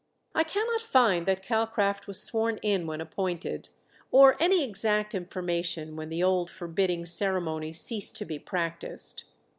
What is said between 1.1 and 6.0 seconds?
that Calcraft was sworn in when appointed, or any exact information